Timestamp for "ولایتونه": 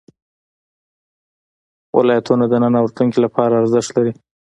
1.97-2.45